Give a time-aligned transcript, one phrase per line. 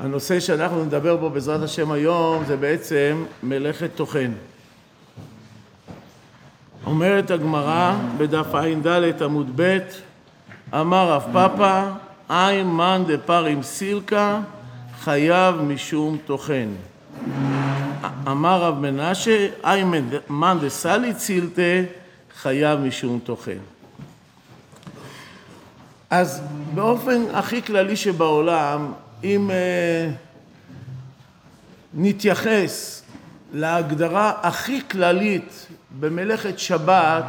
[0.00, 4.32] הנושא שאנחנו נדבר בו בעזרת השם היום זה בעצם מלאכת טוחן.
[6.86, 9.78] אומרת הגמרא בדף ע"ד עמוד ב'
[10.74, 11.90] אמר רב פאפא
[12.30, 14.40] אי מאן דפרים סילקה
[15.00, 16.68] חייב משום טוחן.
[18.26, 19.84] אמר רב מנשה אי
[20.30, 21.86] מאן דסלי צילתה
[22.42, 23.58] חייב משום טוחן.
[26.10, 26.42] אז
[26.74, 28.92] באופן הכי כללי שבעולם,
[29.24, 30.14] אם uh,
[31.94, 33.02] נתייחס
[33.52, 35.66] להגדרה הכי כללית
[36.00, 37.24] במלאכת שבת,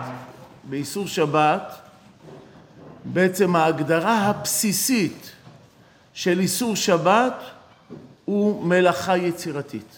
[0.64, 1.76] באיסור שבת,
[3.06, 5.32] בעצם ההגדרה הבסיסית
[6.14, 7.34] של איסור שבת
[8.26, 9.98] הוא מלאכה יצירתית.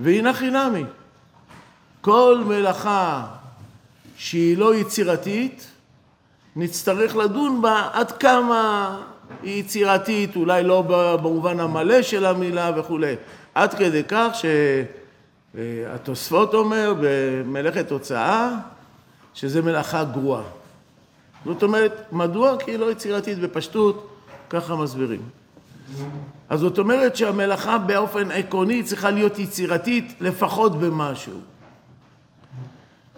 [0.00, 0.84] והנה חינמי,
[2.00, 3.26] כל מלאכה
[4.16, 5.66] שהיא לא יצירתית,
[6.56, 8.96] נצטרך לדון בה עד כמה
[9.42, 10.84] היא יצירתית, אולי לא
[11.22, 13.14] במובן המלא של המילה וכולי.
[13.54, 14.28] עד כדי כך
[15.54, 18.50] שהתוספות אומר במלאכת הוצאה
[19.34, 20.42] שזה מלאכה גרועה.
[21.44, 22.56] זאת אומרת, מדוע?
[22.58, 24.08] כי היא לא יצירתית בפשטות,
[24.50, 25.22] ככה מסבירים.
[26.48, 31.38] אז זאת אומרת שהמלאכה באופן עקרוני צריכה להיות יצירתית לפחות במשהו.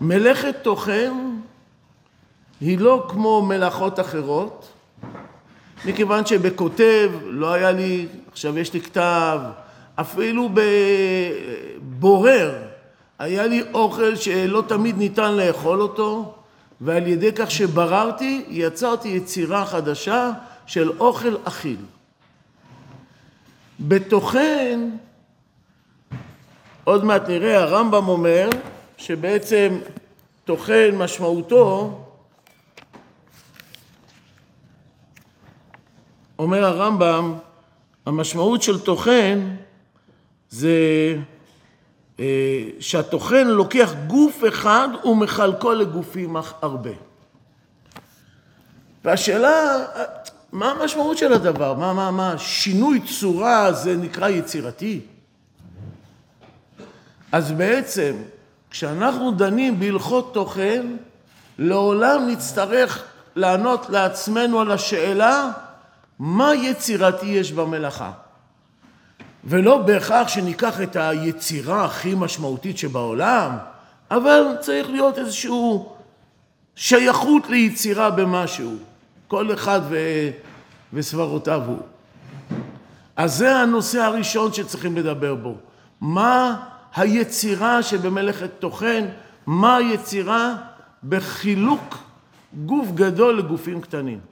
[0.01, 1.13] מלאכת תוכן
[2.61, 4.69] היא לא כמו מלאכות אחרות,
[5.85, 9.41] מכיוון שבכותב לא היה לי, עכשיו יש לי כתב,
[9.95, 10.49] אפילו
[11.89, 12.55] בבורר
[13.19, 16.35] היה לי אוכל שלא תמיד ניתן לאכול אותו,
[16.81, 20.31] ועל ידי כך שבררתי, יצרתי יצירה חדשה
[20.67, 21.77] של אוכל אכיל.
[23.81, 24.81] בתוכן,
[26.85, 28.49] עוד מעט נראה, הרמב"ם אומר
[28.97, 29.79] שבעצם
[30.45, 31.99] תוכן משמעותו
[36.41, 37.35] אומר הרמב"ם,
[38.07, 39.57] המשמעות של טוחן
[40.51, 40.71] זה
[42.21, 42.25] אה,
[42.81, 46.91] שהטוחן לוקח גוף אחד ומחלקו לגופים הרבה.
[49.05, 49.85] והשאלה,
[50.53, 51.75] מה המשמעות של הדבר?
[51.75, 55.01] מה, מה, מה, שינוי צורה זה נקרא יצירתי?
[57.33, 58.17] אז בעצם,
[58.71, 60.87] כשאנחנו דנים בהלכות תוכן,
[61.59, 63.05] לעולם נצטרך
[63.37, 65.51] לענות לעצמנו על השאלה
[66.21, 68.11] מה יצירתי יש במלאכה.
[69.45, 73.57] ולא בהכרח שניקח את היצירה הכי משמעותית שבעולם,
[74.11, 75.51] אבל צריך להיות איזושהי
[76.77, 78.77] שייכות ליצירה במשהו,
[79.29, 79.97] כל אחד ו...
[80.93, 81.79] וסברותיו הוא.
[83.17, 85.55] אז זה הנושא הראשון שצריכים לדבר בו.
[86.01, 86.65] מה
[86.97, 89.07] היצירה שבמלאכת טוחן,
[89.47, 90.55] מה היצירה
[91.09, 91.99] בחילוק
[92.67, 94.30] גוף גדול לגופים קטנים.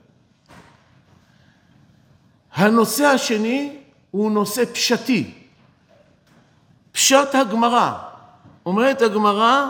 [2.59, 3.77] הנושא השני
[4.11, 5.35] הוא נושא פשטי.
[6.93, 7.93] פשט הגמרא.
[8.67, 9.69] אומרת הגמרא,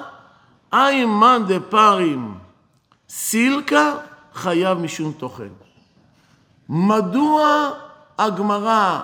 [1.21, 2.39] מאן דפרים
[3.09, 3.95] סילקה
[4.35, 5.49] חייב משום תוכן.
[6.69, 7.71] מדוע
[8.19, 9.01] הגמרא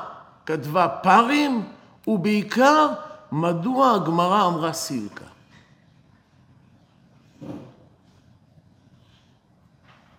[0.47, 1.69] כתבה פרים,
[2.07, 2.89] ובעיקר
[3.33, 5.24] מדוע הגמרא אמרה סילקה?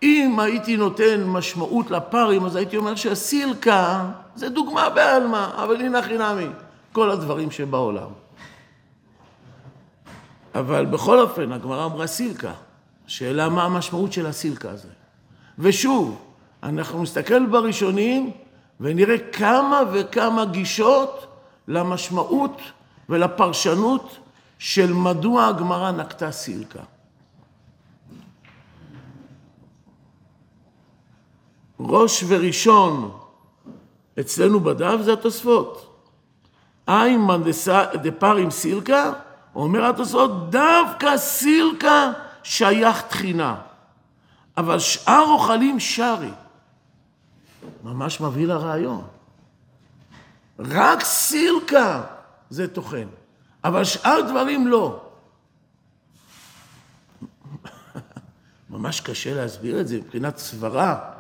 [0.03, 6.47] אם הייתי נותן משמעות לפרים, אז הייתי אומר שהסילקה זה דוגמה בעלמא, אבל הנה חינמי,
[6.91, 8.09] כל הדברים שבעולם.
[10.55, 12.51] אבל בכל אופן, הגמרא אמרה סילקה.
[13.07, 14.87] שאלה מה המשמעות של הסילקה הזה.
[15.59, 16.21] ושוב,
[16.63, 18.31] אנחנו נסתכל בראשונים
[18.79, 21.27] ונראה כמה וכמה גישות
[21.67, 22.61] למשמעות
[23.09, 24.17] ולפרשנות
[24.59, 26.79] של מדוע הגמרא נקטה סילקה.
[31.79, 33.17] ראש וראשון
[34.19, 35.91] אצלנו בדף זה התוספות.
[36.87, 37.41] איימן
[38.01, 39.13] דפרים סילקה,
[39.55, 42.11] אומר התוספות, דווקא סילקה
[42.43, 43.55] שייך תחינה,
[44.57, 46.31] אבל שאר אוכלים שרי.
[47.83, 49.07] ממש מביא לרעיון.
[50.59, 52.03] רק סילקה
[52.49, 53.07] זה טוחן,
[53.63, 55.01] אבל שאר דברים לא.
[58.69, 61.14] ממש קשה להסביר את זה מבחינת סברה.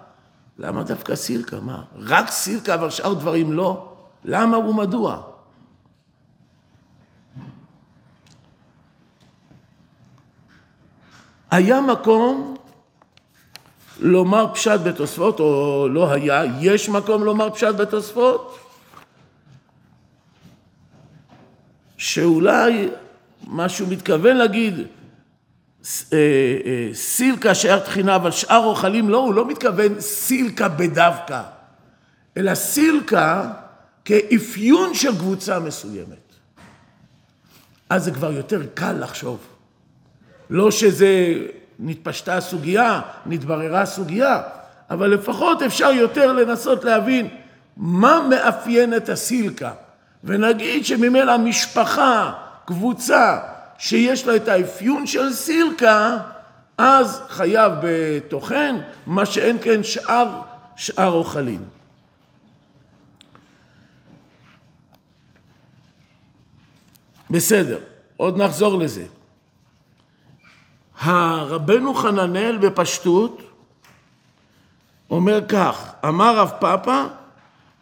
[0.57, 1.59] למה דווקא סילקה?
[1.59, 1.83] מה?
[1.95, 3.93] רק סילקה אבל שאר דברים לא?
[4.25, 5.21] למה ומדוע?
[11.51, 12.55] היה מקום
[13.99, 18.59] לומר פשט בתוספות, או לא היה, יש מקום לומר פשט בתוספות?
[21.97, 22.89] שאולי
[23.47, 24.73] מה שהוא מתכוון להגיד,
[26.93, 31.41] סילקה שייך תחינה, אבל שאר אוכלים לא, הוא לא מתכוון סילקה בדווקא,
[32.37, 33.51] אלא סילקה
[34.05, 36.33] כאפיון של קבוצה מסוימת.
[37.89, 39.39] אז זה כבר יותר קל לחשוב.
[40.49, 41.33] לא שזה
[41.79, 44.41] נתפשטה הסוגיה, נתבררה הסוגיה,
[44.89, 47.27] אבל לפחות אפשר יותר לנסות להבין
[47.77, 49.71] מה מאפיין את הסילקה.
[50.23, 52.33] ונגיד שממילא משפחה,
[52.65, 53.39] קבוצה,
[53.77, 56.17] שיש לה את האפיון של סילקה,
[56.77, 58.75] אז חייב בטוחן,
[59.05, 60.41] מה שאין כן שאר,
[60.75, 61.65] שאר אוכלים.
[67.29, 67.79] בסדר,
[68.17, 69.05] עוד נחזור לזה.
[70.99, 73.41] הרבנו חננאל בפשטות
[75.09, 77.03] אומר כך, אמר רב פאפא,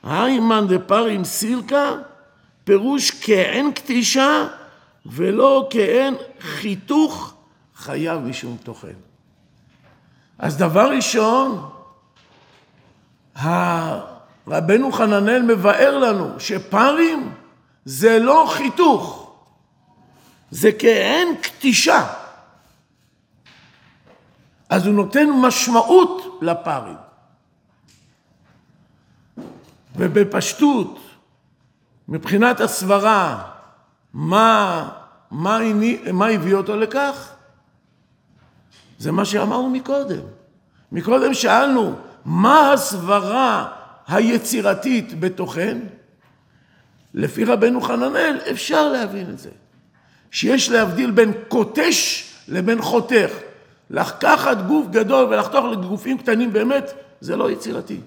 [0.04, 1.92] היימן דפרים סילקה,
[2.64, 4.48] פירוש כאין קטישה
[5.06, 7.34] ולא כאין חיתוך
[7.76, 8.94] חייב משום תוכן.
[10.40, 11.70] אז דבר ראשון,
[14.48, 17.34] רבנו חננאל מבאר לנו שפרים
[17.86, 19.34] זה לא חיתוך,
[20.52, 22.14] זה כאין קטישה.
[24.70, 26.98] אז הוא נותן משמעות לפרים.
[29.96, 31.00] ובפשטות,
[32.08, 33.53] מבחינת הסברה,
[34.14, 34.90] מה,
[35.32, 35.60] מה,
[36.12, 37.30] מה הביא אותו לכך?
[39.00, 40.22] זה מה שאמרנו מקודם.
[40.92, 41.96] מקודם שאלנו,
[42.26, 43.72] מה הסברה
[44.08, 45.78] היצירתית בתוכן?
[47.14, 49.50] לפי רבנו חננאל אפשר להבין את זה.
[50.32, 53.30] שיש להבדיל בין קוטש לבין חותך.
[53.90, 58.00] לקחת גוף גדול ולחתוך לגופים קטנים באמת, זה לא יצירתי.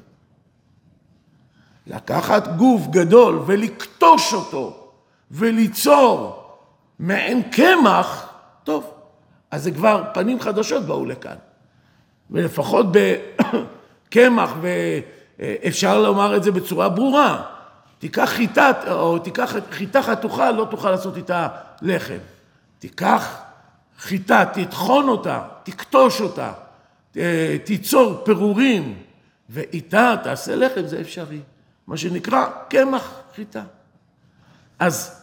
[1.87, 4.86] לקחת גוף גדול ולקטוש אותו
[5.31, 6.43] וליצור
[6.99, 8.29] מעין קמח,
[8.65, 8.91] טוב,
[9.51, 11.37] אז זה כבר פנים חדשות באו לכאן.
[12.31, 17.43] ולפחות בקמח, ואפשר לומר את זה בצורה ברורה,
[17.99, 21.49] תיקח חיטה, או תיקח חיטה חתוכה, לא תוכל לעשות איתה
[21.83, 22.19] לחם.
[22.79, 23.43] תיקח
[23.99, 26.53] חיטה, תטחון אותה, תקטוש אותה,
[27.65, 29.03] תיצור פירורים,
[29.49, 31.41] ואיתה תעשה לחם, זה אפשרי.
[31.87, 33.63] מה שנקרא קמח חיטה.
[34.79, 35.21] אז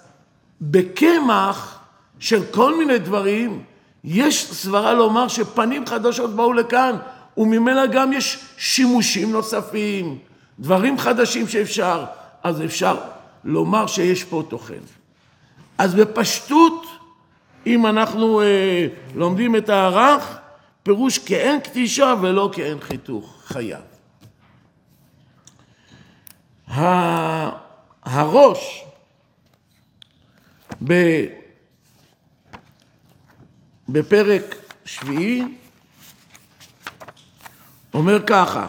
[0.62, 1.80] בקמח
[2.20, 3.64] של כל מיני דברים,
[4.04, 6.96] יש סברה לומר שפנים חדשות באו לכאן,
[7.38, 10.18] וממילא גם יש שימושים נוספים,
[10.60, 12.06] דברים חדשים שאפשר,
[12.44, 12.98] אז אפשר
[13.44, 14.84] לומר שיש פה תוכן.
[15.78, 16.86] אז בפשטות,
[17.66, 20.38] אם אנחנו אה, לומדים את הערך,
[20.84, 23.82] פירוש כאין קטישה ולא כאין חיתוך, חייב.
[28.04, 28.84] הראש
[33.90, 35.44] בפרק שביעי
[37.94, 38.68] אומר ככה,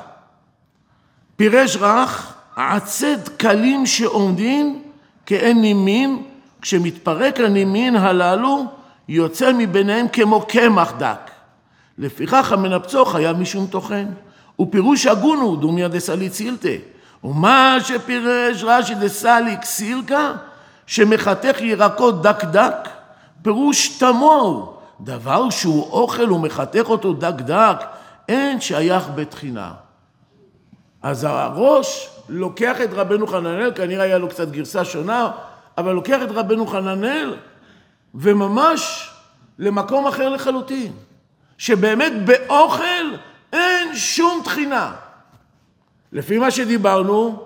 [1.37, 4.83] פירש רך עצד קלים שעומדים
[5.27, 6.23] כאין נימין,
[6.61, 8.67] כשמתפרק הנימין הללו
[9.09, 11.31] יוצא מביניהם כמו קמח דק.
[11.99, 14.07] לפיכך המנפצו חייב משום טוחן.
[14.61, 16.77] ופירוש הגון הוא דומיה דסלית סילתא.
[17.25, 20.33] ומה שפירש רש"י דסליק סילקה,
[20.87, 22.89] שמחתך ירקות דק דק,
[23.43, 27.85] פירוש תמוהו, דבר שהוא אוכל ומחתך אותו דק דק,
[28.29, 29.73] אין שייך בתחינה.
[31.03, 35.31] אז הראש לוקח את רבנו חננאל, כנראה היה לו קצת גרסה שונה,
[35.79, 37.37] אבל לוקח את רבנו חננאל
[38.15, 39.11] וממש
[39.58, 40.93] למקום אחר לחלוטין,
[41.58, 43.05] שבאמת באוכל
[43.53, 44.93] אין שום תחינה.
[46.13, 47.44] לפי מה שדיברנו,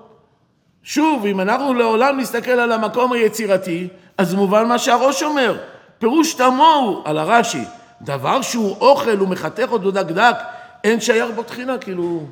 [0.82, 5.58] שוב, אם אנחנו לעולם נסתכל על המקום היצירתי, אז מובן מה שהראש אומר.
[5.98, 7.64] פירוש תמוהו על הרש"י,
[8.02, 10.36] דבר שהוא אוכל ומחתך אותו דק דק,
[10.84, 12.26] אין שייך בו תחינה, כאילו...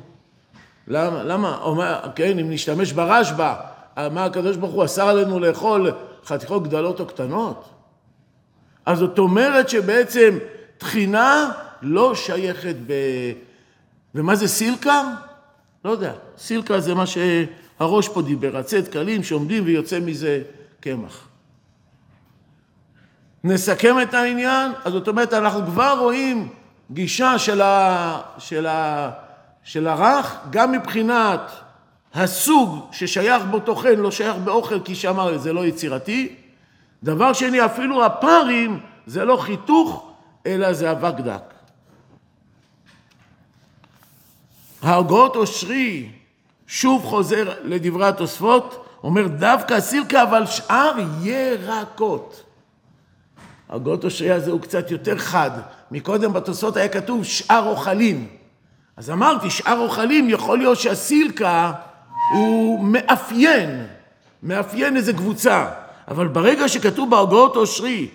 [0.87, 1.23] למה?
[1.23, 1.57] למה?
[1.61, 3.53] אומר, כן, אם נשתמש ברשב"א,
[4.11, 5.91] מה הקדוש ברוך הוא אסר עלינו לאכול
[6.25, 7.69] חתיכות גדולות או קטנות?
[8.85, 10.37] אז זאת אומרת שבעצם
[10.77, 11.51] תחינה
[11.81, 12.93] לא שייכת ב...
[14.15, 15.03] ומה זה סילקה?
[15.85, 17.05] לא יודע, סילקה זה מה
[17.79, 20.41] שהראש פה דיבר, עצי דקלים שעומדים ויוצא מזה
[20.79, 21.27] קמח.
[23.43, 26.49] נסכם את העניין, אז זאת אומרת, אנחנו כבר רואים
[26.91, 29.11] גישה של, ה, של, ה,
[29.63, 31.51] של הרך, גם מבחינת
[32.13, 36.35] הסוג ששייך בו טוחן, לא שייך באוכל, כי שאמר, זה לא יצירתי.
[37.03, 40.11] דבר שני, אפילו הפרים זה לא חיתוך,
[40.45, 41.53] אלא זה אבק דק.
[44.81, 46.09] ההגות אושרי
[46.67, 52.43] שוב חוזר לדברי התוספות, אומר דווקא סילקה אבל שאר ירקות.
[53.69, 55.51] הגות אושרי הזה הוא קצת יותר חד.
[55.91, 58.27] מקודם בתוספות היה כתוב שאר אוכלים.
[58.97, 61.71] אז אמרתי, שאר אוכלים יכול להיות שהסילקה
[62.33, 63.87] הוא מאפיין
[64.43, 65.69] מאפיין איזה קבוצה.
[66.07, 68.07] אבל ברגע שכתוב בהרגעות אושרי,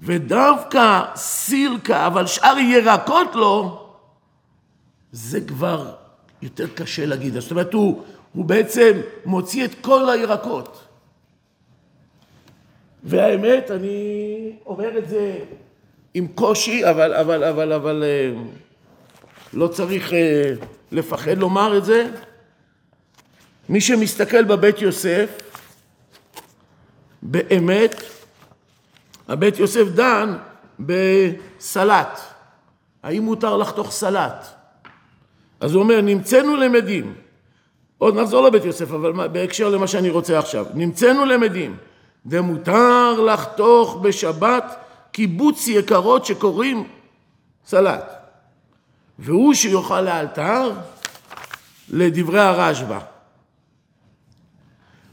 [0.00, 3.86] ודווקא סילקה, אבל שאר ירקות לו,
[5.12, 5.94] זה כבר
[6.42, 7.38] יותר קשה להגיד.
[7.38, 10.84] זאת אומרת, הוא, הוא בעצם מוציא את כל הירקות.
[13.04, 15.38] והאמת, אני אומר את זה
[16.14, 18.42] עם קושי, אבל, אבל, אבל, אבל אה,
[19.52, 20.52] לא צריך אה,
[20.92, 22.06] לפחד לומר את זה.
[23.68, 25.30] מי שמסתכל בבית יוסף,
[27.22, 28.02] באמת,
[29.28, 30.36] הבית יוסף דן
[30.80, 32.20] בסלט.
[33.02, 34.59] האם מותר לחתוך סלט?
[35.60, 37.14] אז הוא אומר, נמצאנו למדים.
[37.98, 40.66] עוד נחזור לבית יוסף, אבל בהקשר למה שאני רוצה עכשיו.
[40.74, 41.76] נמצאנו למדים.
[42.26, 44.76] ומותר לחתוך בשבת
[45.12, 46.88] קיבוץ יקרות שקוראים
[47.66, 48.12] סלט.
[49.18, 50.72] והוא שיאכל לאלתר
[51.90, 52.98] לדברי הרשב"א.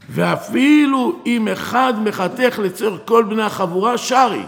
[0.08, 4.42] ואפילו אם אחד מחתך לצורך כל בני החבורה שרי,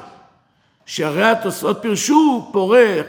[0.86, 3.02] שהרי התוספות פירשו פורר,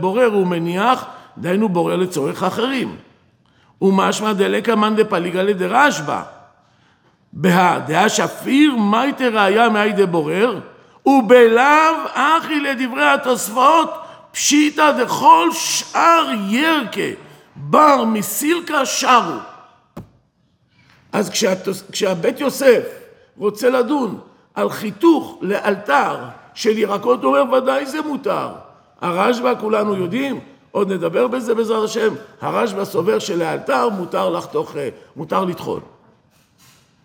[0.00, 1.04] בורר ומניח,
[1.38, 2.96] דהיינו בורר לצורך אחרים.
[3.82, 6.22] ומשמע דלקא מאן דפליגא לדרשב"א.
[7.32, 10.60] בהא שפיר מייטה ראיה מאי דבורר,
[11.06, 13.90] ובלאו אחי לדברי התוספות
[14.32, 17.20] פשיטא דכל שאר ירקה
[17.56, 19.38] בר מסילקה שרו.
[21.12, 21.84] אז כשהתוס...
[21.92, 22.82] כשהבית יוסף
[23.36, 24.20] רוצה לדון
[24.54, 26.16] על חיתוך לאלתר
[26.54, 28.48] של ירקות, הוא אומר ודאי זה מותר.
[29.00, 30.40] הרשב"א כולנו יודעים,
[30.74, 34.74] עוד נדבר בזה בעזרת השם, הרשב"א סובר שלאלתר מותר לחתוך,
[35.16, 35.80] מותר לטחון.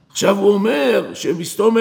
[0.10, 1.80] עכשיו הוא אומר שמסתומה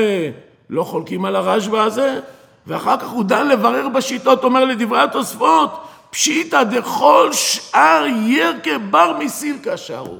[0.71, 2.21] לא חולקים על הרשב"א הזה,
[2.67, 5.71] ואחר כך הוא דן לברר בשיטות, אומר לדברי התוספות,
[6.11, 10.19] פשיטא דכל שאר ירקה בר מסילקה שרו.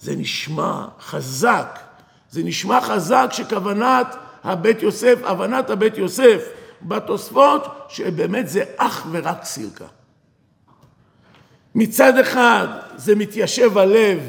[0.00, 1.78] זה נשמע חזק,
[2.30, 6.48] זה נשמע חזק שכוונת הבית יוסף, הבנת הבית יוסף
[6.82, 9.86] בתוספות, שבאמת זה אך ורק סילקה.
[11.74, 14.20] מצד אחד זה מתיישב הלב,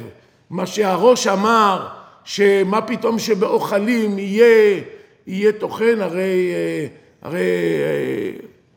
[0.49, 1.87] מה שהראש אמר,
[2.23, 4.81] שמה פתאום שבאוכלים יהיה,
[5.27, 6.51] יהיה טוחן, הרי,
[7.21, 7.41] הרי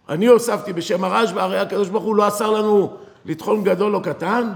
[0.08, 4.52] אני הוספתי בשם הרשב"א, הרי הקדוש ברוך הוא לא אסר לנו לטחון גדול או קטן,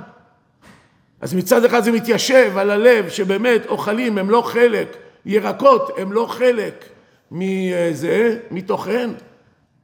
[1.20, 6.26] אז מצד אחד זה מתיישב על הלב שבאמת אוכלים הם לא חלק, ירקות הם לא
[6.26, 6.84] חלק
[7.30, 9.10] מזה, מתוכן,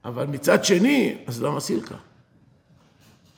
[0.04, 1.94] אבל מצד שני, אז למה סילקה?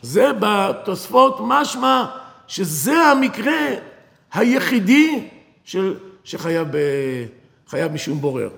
[0.02, 2.07] זה בתוספות משמע
[2.47, 3.67] שזה המקרה
[4.33, 5.28] היחידי
[5.64, 6.69] של, שחייב
[7.73, 8.49] ב, משום בורר.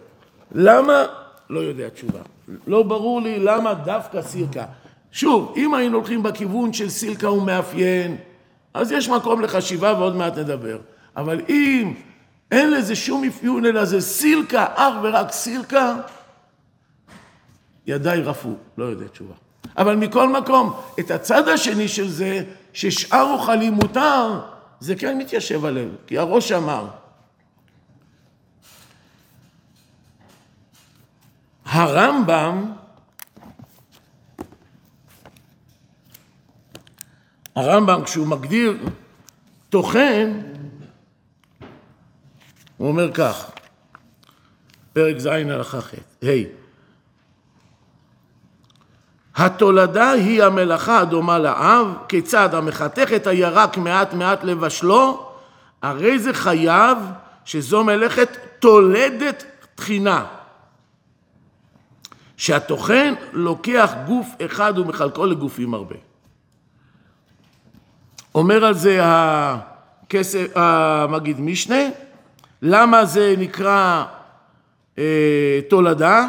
[0.52, 1.04] למה?
[1.50, 2.20] לא יודע תשובה.
[2.66, 4.64] לא ברור לי למה דווקא סילקה.
[5.12, 8.16] שוב, אם היינו הולכים בכיוון של סילקה הוא מאפיין,
[8.74, 10.78] אז יש מקום לחשיבה ועוד מעט נדבר.
[11.16, 11.94] אבל אם
[12.50, 15.94] אין לזה שום אפיון אלא זה סילקה, אך ורק סילקה,
[17.86, 19.34] ידיי רפו, לא יודע תשובה.
[19.76, 24.40] אבל מכל מקום, את הצד השני של זה, ששאר אוכלים מותר,
[24.80, 26.86] זה כן מתיישב עליהם, כי הראש אמר.
[31.64, 32.72] הרמב"ם
[37.56, 38.78] הרמב"ם כשהוא מגדיר
[39.68, 40.40] טוחן,
[42.76, 43.50] הוא אומר כך,
[44.92, 46.59] פרק ז' הלכה ח', ה'
[49.40, 55.30] התולדה היא המלאכה הדומה לאב, כיצד המחתך את הירק מעט מעט לבשלו,
[55.82, 56.98] הרי זה חייב
[57.44, 59.44] שזו מלאכת תולדת
[59.74, 60.24] תחינה.
[62.36, 65.96] שהטוחן לוקח גוף אחד ומחלקו לגופים הרבה.
[68.34, 71.82] אומר על זה הכסף, המגיד משנה,
[72.62, 74.04] למה זה נקרא
[74.98, 76.26] אה, תולדה?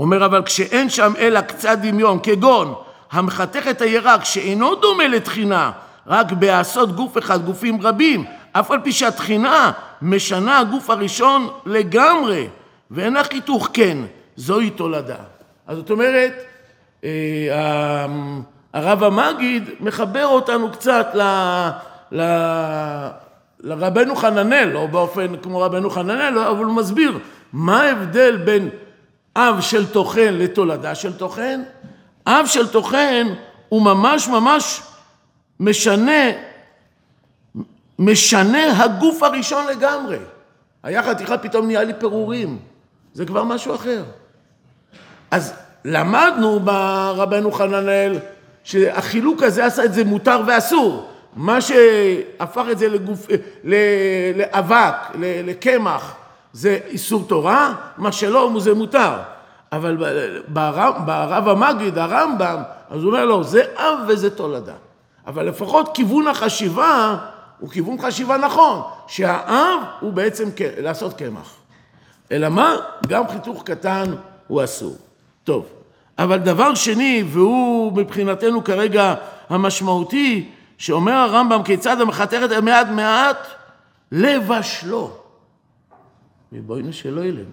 [0.00, 2.74] אומר אבל כשאין שם אלא קצת דמיון, כגון
[3.12, 5.70] המחתך את הירק שאינו דומה לתחינה,
[6.06, 9.70] רק בעשות גוף אחד, גופים רבים, אף על פי שהתחינה
[10.02, 12.48] משנה הגוף הראשון לגמרי,
[12.90, 13.98] ואין החיתוך כן,
[14.36, 15.16] זוהי תולדה.
[15.66, 16.32] אז זאת אומרת,
[17.04, 18.06] אה,
[18.72, 21.22] הרב המגיד מחבר אותנו קצת ל,
[22.12, 22.22] ל,
[23.60, 27.18] לרבנו חננאל, לא באופן כמו רבנו חננאל, אבל הוא מסביר
[27.52, 28.68] מה ההבדל בין
[29.36, 31.62] אב של טוחן לתולדה של טוחן.
[32.26, 33.26] אב של טוחן
[33.68, 34.82] הוא ממש ממש
[35.60, 36.22] משנה,
[37.98, 40.18] משנה הגוף הראשון לגמרי.
[40.82, 42.58] היה חתיכה פתאום נהיה לי פירורים,
[43.14, 44.02] זה כבר משהו אחר.
[45.30, 45.52] אז
[45.84, 48.18] למדנו ברבנו חננאל
[48.64, 51.10] שהחילוק הזה עשה את זה מותר ואסור.
[51.36, 53.26] מה שהפך את זה לגוף,
[54.34, 56.14] לאבק, לקמח,
[56.52, 59.12] זה איסור תורה, מה שלא זה מותר.
[59.72, 59.96] אבל
[60.48, 64.74] ברב, ברב המגיד, הרמב"ם, אז הוא אומר לו, זה אב וזה תולדה.
[65.26, 67.16] אבל לפחות כיוון החשיבה
[67.58, 71.54] הוא כיוון חשיבה נכון, שהאב הוא בעצם לעשות קמח.
[72.32, 72.76] אלא מה?
[73.06, 74.04] גם חיתוך קטן
[74.46, 74.96] הוא אסור.
[75.44, 75.66] טוב,
[76.18, 79.14] אבל דבר שני, והוא מבחינתנו כרגע
[79.48, 83.46] המשמעותי, שאומר הרמב"ם כיצד המחתרת מעט מעט
[84.12, 85.19] לבשלו.
[86.52, 87.50] מבואינו שלא ילם.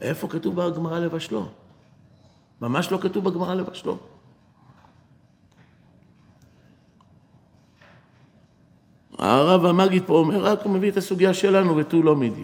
[0.00, 1.48] איפה כתוב בגמרא לבשלו?
[2.60, 3.98] ממש לא כתוב בגמרא לבשלו.
[9.18, 12.42] הרב המגיד פה אומר, רק הוא מביא את הסוגיה שלנו ותו לא מידי.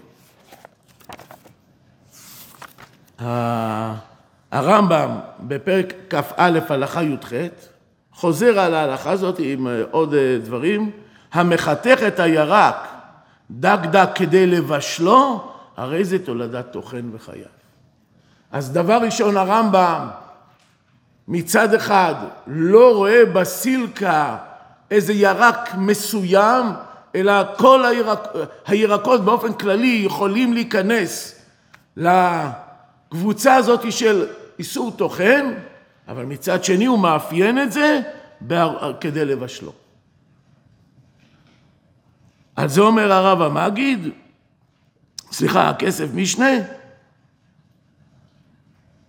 [4.51, 5.11] הרמב"ם
[5.41, 7.33] בפרק כ"א הלכה י"ח
[8.13, 10.91] חוזר על ההלכה הזאת עם עוד דברים,
[11.33, 12.77] המחתך את הירק
[13.51, 17.47] דק דק כדי לבשלו, הרי זה תולדת טוחן וחייו.
[18.53, 20.09] אז דבר ראשון הרמב"ם
[21.29, 22.15] מצד אחד
[22.47, 24.37] לא רואה בסילקה
[24.91, 26.67] איזה ירק מסוים,
[27.15, 28.29] אלא כל הירק,
[28.67, 31.43] הירקות באופן כללי יכולים להיכנס
[31.97, 34.27] לקבוצה הזאת של
[34.59, 35.55] איסור טוחן,
[36.09, 38.01] אבל מצד שני הוא מאפיין את זה
[39.01, 39.73] כדי לבשלו.
[42.57, 44.09] על זה אומר הרב המגיד,
[45.33, 46.53] סליחה, הכסף משנה,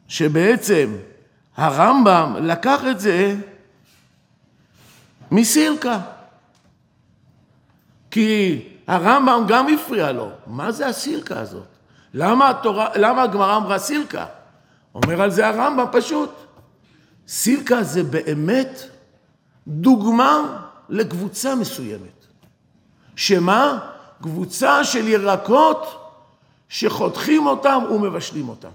[0.07, 0.95] שבעצם
[1.57, 3.35] הרמב"ם לקח את זה
[5.31, 5.99] מסילקה.
[8.11, 10.29] כי הרמב"ם גם הפריע לו.
[10.47, 11.67] מה זה הסילקה הזאת?
[12.13, 14.25] למה, התורה, למה הגמרא אמרה סילקה?
[14.95, 16.31] אומר על זה הרמב"ם פשוט.
[17.27, 18.81] סילקה זה באמת
[19.67, 22.25] דוגמה לקבוצה מסוימת.
[23.15, 23.79] שמה?
[24.21, 26.06] קבוצה של ירקות
[26.69, 28.69] שחותכים אותם ומבשלים אותם.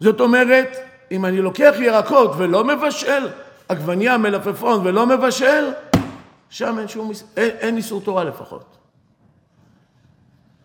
[0.00, 0.76] זאת אומרת,
[1.10, 3.28] אם אני לוקח ירקות ולא מבשל,
[3.68, 5.72] עגבניה, מלפפון ולא מבשל,
[6.50, 8.76] שם אין שום, אין, אין איסור תורה לפחות.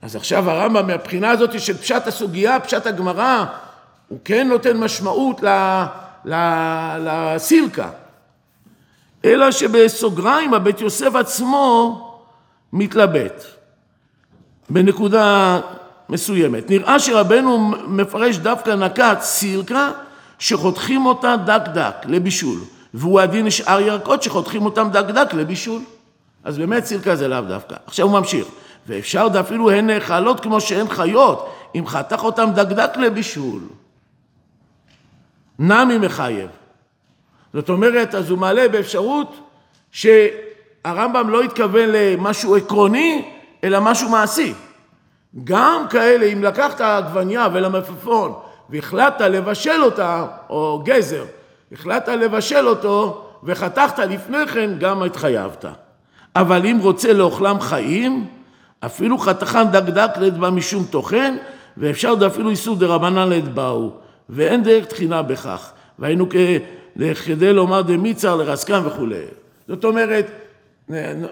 [0.02, 3.46] אז עכשיו הרמב"ם מהבחינה הזאת של פשט הסוגיה, פשט הגמרא,
[4.08, 5.42] הוא כן נותן משמעות
[7.06, 7.90] לסילקה.
[9.26, 12.04] אלא שבסוגריים הבית יוסף עצמו
[12.74, 13.44] מתלבט
[14.70, 15.60] בנקודה
[16.10, 16.70] מסוימת.
[16.70, 19.92] נראה שרבנו מפרש דווקא נקט סילקה
[20.40, 22.60] שחותכים אותה דק דק לבישול,
[22.94, 25.82] והוא הדין לשאר ירקות שחותכים אותם דק דק לבישול.
[26.44, 27.76] אז באמת סילקה זה לאו דווקא.
[27.86, 28.48] עכשיו הוא ממשיך,
[28.88, 33.62] ואפשר אפילו הן נאכלות כמו שהן חיות, אם חתך אותם דק דק לבישול.
[35.60, 36.50] נמי מחייב.
[37.58, 39.36] זאת אומרת, אז הוא מעלה באפשרות
[39.92, 43.26] שהרמב"ם לא התכוון למשהו עקרוני,
[43.64, 44.54] אלא משהו מעשי.
[45.44, 48.34] גם כאלה, אם לקחת עגבניה ולמפפון
[48.70, 51.26] והחלטת לבשל אותה, או גזר,
[51.72, 55.66] החלטת לבשל אותו וחתכת לפני כן, גם התחייבת.
[56.36, 58.28] אבל אם רוצה לאוכלם חיים,
[58.80, 61.36] אפילו חתכן דקדק לדבא משום טוחן,
[61.78, 63.92] ואפשר אפילו איסור דרבנן לדבאו,
[64.30, 65.72] ואין דרך תחינה בכך.
[66.00, 66.30] והיינו
[67.26, 69.24] כדי לומר דמיצר לרסקן וכולי.
[69.68, 70.26] זאת אומרת,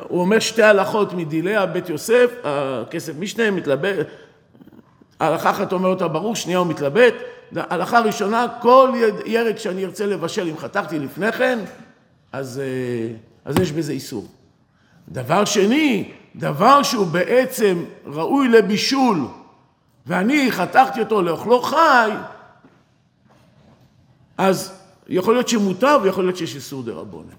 [0.08, 4.08] הוא אומר שתי הלכות מדילי הבית יוסף, הכסף משנה מתלבט,
[5.20, 7.14] הלכה אחת אומר אותה ברור, שנייה הוא מתלבט.
[7.56, 8.92] הלכה ראשונה, כל
[9.26, 11.60] ירק שאני ארצה לבשל, אם חתכתי לפני כן,
[12.32, 12.62] אז,
[13.46, 14.28] אז יש בזה איסור.
[15.10, 19.18] דבר שני, דבר שהוא בעצם ראוי לבישול,
[20.06, 22.12] ואני חתכתי אותו לאוכלו חי,
[24.38, 27.32] אז יכול להיות שמותר ויכול להיות שיש איסור דה רבונה.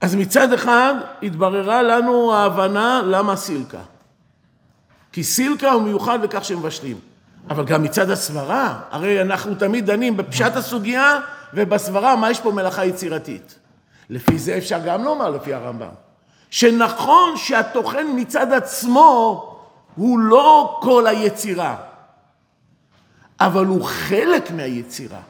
[0.00, 3.82] אז מצד אחד התבררה לנו ההבנה למה סילקה.
[5.12, 7.00] כי סילקה הוא מיוחד לכך שמבשלים.
[7.50, 11.20] אבל גם מצד הסברה, הרי אנחנו תמיד דנים בפשט הסוגיה
[11.54, 13.58] ובסברה מה יש פה מלאכה יצירתית.
[14.10, 15.88] לפי זה אפשר גם לומר, לפי הרמב"ם,
[16.50, 19.44] שנכון שהטוחן מצד עצמו
[19.96, 21.76] הוא לא כל היצירה,
[23.40, 25.20] אבל הוא חלק מהיצירה.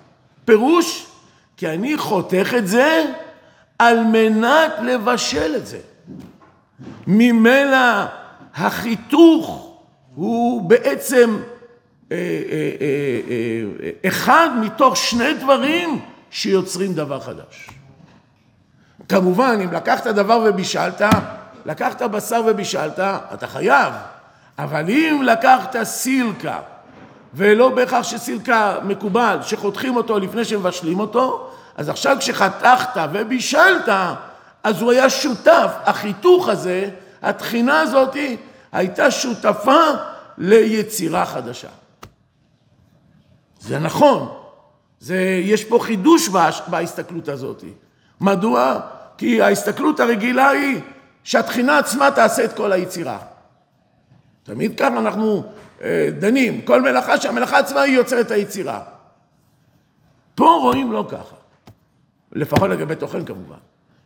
[0.44, 1.06] פירוש,
[1.56, 3.04] כי אני חותך את זה
[3.78, 5.78] על מנת לבשל את זה.
[7.06, 8.04] ממילא
[8.54, 9.74] החיתוך
[10.14, 11.36] הוא בעצם
[12.12, 12.70] אה, אה,
[13.80, 17.70] אה, אחד מתוך שני דברים שיוצרים דבר חדש.
[19.08, 21.02] כמובן, אם לקחת דבר ובישלת,
[21.66, 22.98] לקחת בשר ובישלת,
[23.34, 23.92] אתה חייב.
[24.58, 26.58] אבל אם לקחת סילקה
[27.34, 33.88] ולא בהכרח שסילקה מקובל, שחותכים אותו לפני שמבשלים אותו, אז עכשיו כשחתכת ובישלת,
[34.62, 36.90] אז הוא היה שותף, החיתוך הזה,
[37.22, 38.16] התחינה הזאת,
[38.72, 39.80] הייתה שותפה
[40.38, 41.68] ליצירה חדשה.
[43.60, 44.28] זה נכון,
[45.00, 46.28] זה, יש פה חידוש
[46.66, 47.64] בהסתכלות הזאת.
[48.20, 48.80] מדוע?
[49.18, 50.80] כי ההסתכלות הרגילה היא
[51.24, 53.18] שהתחינה עצמה תעשה את כל היצירה.
[54.42, 55.42] תמיד ככה אנחנו
[56.18, 58.82] דנים, כל מלאכה שהמלאכה עצמה היא יוצרת היצירה.
[60.34, 61.36] פה רואים לא ככה,
[62.32, 63.56] לפחות לגבי טוחן כמובן,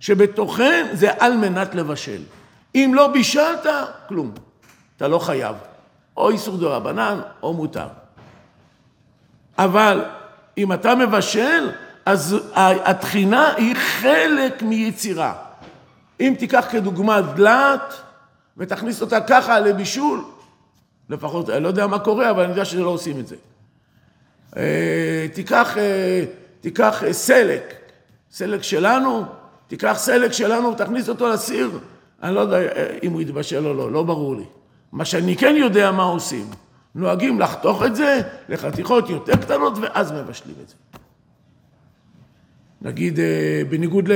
[0.00, 2.22] שבטוחן זה על מנת לבשל.
[2.74, 3.66] אם לא בישלת,
[4.08, 4.32] כלום,
[4.96, 5.56] אתה לא חייב.
[6.16, 7.86] או איסור דרבנן או מותר.
[9.58, 10.04] אבל
[10.58, 11.70] אם אתה מבשל,
[12.06, 15.34] אז התחינה היא חלק מיצירה.
[16.20, 17.94] אם תיקח כדוגמה דלת
[18.56, 20.24] ותכניס אותה ככה לבישול,
[21.10, 23.36] לפחות, אני לא יודע מה קורה, אבל אני יודע שלא עושים את זה.
[24.56, 26.24] אה, תיקח, אה,
[26.60, 27.74] תיקח אה, סלק,
[28.30, 29.24] סלק שלנו,
[29.66, 31.78] תיקח סלק שלנו ותכניס אותו לסיר,
[32.22, 32.58] אני לא יודע
[33.02, 34.44] אם הוא יתבשל או לא, לא ברור לי.
[34.92, 36.46] מה שאני כן יודע מה עושים,
[36.94, 40.74] נוהגים לחתוך את זה לחתיכות יותר קטנות ואז מבשלים את זה.
[42.82, 43.18] נגיד,
[43.68, 44.12] בניגוד ל,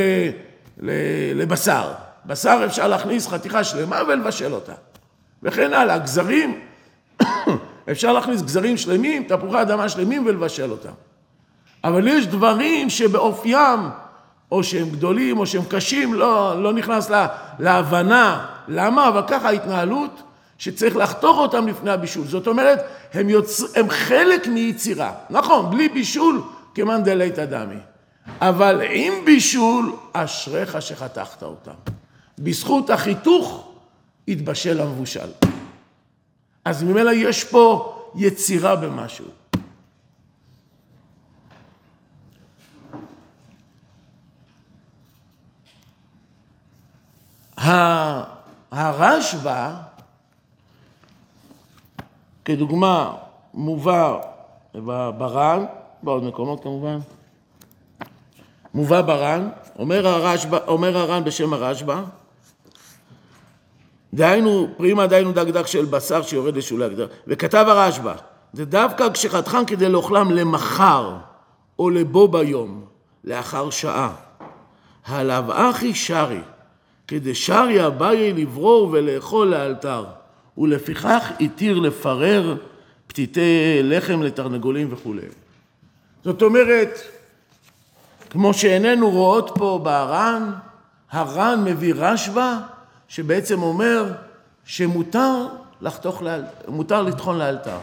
[0.78, 0.90] ל,
[1.34, 1.92] לבשר,
[2.26, 4.72] בשר אפשר להכניס חתיכה שלמה ולבשל אותה.
[5.42, 6.60] וכן הלאה, גזרים,
[7.90, 10.92] אפשר להכניס גזרים שלמים, תפוחי אדמה שלמים ולבשל אותם.
[11.84, 13.80] אבל יש דברים שבאופיים,
[14.52, 17.26] או שהם גדולים או שהם קשים, לא, לא נכנס לה,
[17.58, 18.46] להבנה.
[18.68, 19.08] למה?
[19.08, 20.22] אבל ככה ההתנהלות
[20.58, 22.26] שצריך לחתוך אותם לפני הבישול.
[22.26, 23.76] זאת אומרת, הם, יוצ...
[23.76, 25.12] הם חלק מיצירה.
[25.30, 26.42] נכון, בלי בישול,
[26.74, 27.78] כמאן דלית דמי.
[28.40, 31.72] אבל עם בישול, אשריך שחתכת אותם.
[32.38, 33.68] בזכות החיתוך,
[34.28, 35.28] התבשל המבושל.
[36.66, 39.26] אז ממילא יש פה יצירה במשהו.
[48.70, 49.72] הרשב"א,
[52.44, 53.16] כדוגמה,
[53.54, 54.20] מובא
[55.18, 55.64] בר"ן,
[56.02, 56.98] בעוד מקומות כמובן,
[58.74, 59.48] מובא בר"ן,
[59.78, 62.02] אומר, הרשב"א, אומר הר"ן בשם הרשב"א,
[64.16, 67.06] דהיינו, פרימה דהיינו דקדק של בשר שיורד לשולי הגדר.
[67.26, 68.14] וכתב הרשב"א,
[68.52, 71.16] זה דווקא כשחתכם כדי לאוכלם למחר
[71.78, 72.84] או לבו ביום,
[73.24, 74.12] לאחר שעה.
[75.06, 76.40] הלאו אחי שרי,
[77.08, 80.04] כדי שרי אביי לברור ולאכול לאלתר,
[80.58, 82.56] ולפיכך התיר לפרר
[83.06, 85.26] פתיתי לחם לתרנגולים וכולי.
[86.24, 87.00] זאת אומרת,
[88.30, 90.50] כמו שעינינו רואות פה בהר"ן,
[91.10, 92.75] הר"ן מביא רשב"א
[93.08, 94.12] שבעצם אומר
[94.64, 95.46] שמותר
[95.80, 96.22] לחתוך,
[96.68, 97.78] מותר לטחון לאלתר.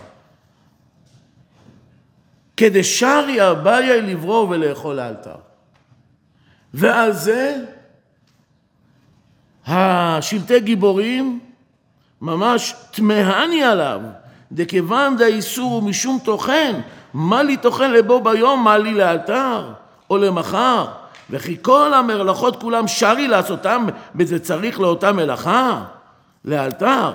[2.58, 5.36] כדי שרי אביי לברור ולאכול לאלתר.
[6.74, 7.64] ועל זה
[9.68, 11.40] השלטי גיבורים
[12.22, 14.02] ממש תמהני עליו,
[14.52, 16.82] דכיוון דאיסור הוא משום טוחן,
[17.14, 19.74] מה לי טוחן לבו ביום, מה לי לאלתר
[20.10, 21.03] או למחר.
[21.30, 25.84] וכי כל המלאכות כולם שרי לעשותם, וזה צריך לאותה מלאכה,
[26.46, 27.12] לאלתר.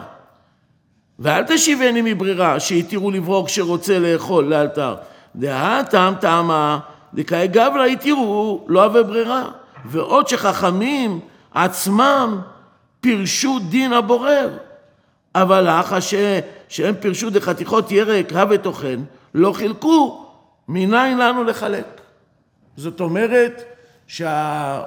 [1.19, 4.95] ואל תשיבני מברירה, שהתירו לברור כשרוצה לאכול לאלתר.
[5.37, 6.79] דהתם טעמה,
[7.15, 9.45] דקאי גבלה התירו, לא אהבה ברירה.
[9.85, 11.21] ועוד שחכמים
[11.55, 12.41] עצמם
[13.01, 14.49] פירשו דין הבורר.
[15.35, 15.99] אבל אחא
[16.69, 19.03] שהם פירשו דחתיכות ירק, הווה טוחן,
[19.35, 20.27] לא חילקו,
[20.69, 22.01] מניין לנו לחלק.
[22.77, 23.63] זאת אומרת,
[24.09, 24.83] שהשלטי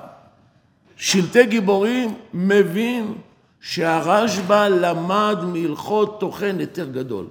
[1.45, 3.13] גיבורים מבין
[3.61, 7.27] שהרשב"א למד מהלכות טוחן יותר גדול.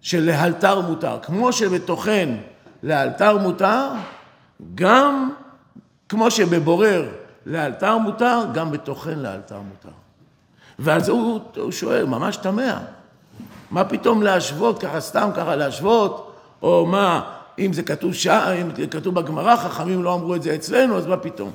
[0.00, 1.18] שלאלתר מותר.
[1.22, 2.36] כמו שבטוחן
[2.82, 3.88] לאלתר מותר,
[4.74, 5.30] גם
[6.08, 7.08] כמו שבבורר
[7.46, 10.98] לאלתר מותר, גם בטוחן לאלתר מותר.
[11.00, 12.80] זה הוא, הוא שואל, ממש תמה.
[13.70, 18.86] מה פתאום להשוות, ככה סתם ככה להשוות, או מה, אם זה כתוב, שע, אם זה
[18.86, 21.52] כתוב בגמרא, חכמים לא אמרו את זה אצלנו, אז מה פתאום?